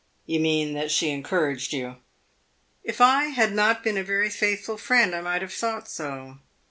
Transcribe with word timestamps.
"You 0.25 0.39
mean 0.39 0.73
that 0.73 0.89
she 0.89 1.11
encouraged 1.11 1.73
you?" 1.73 1.97
"If 2.83 2.99
I 2.99 3.25
had 3.25 3.53
not 3.53 3.83
been 3.83 3.97
a 3.99 4.03
very 4.03 4.31
faithful 4.31 4.79
friend 4.79 5.13
I 5.13 5.21
might 5.21 5.43
have 5.43 5.53
thought 5.53 5.87
so." 5.87 6.39